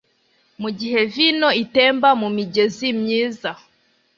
[0.61, 3.51] mugihe vino itemba mumigezi myiza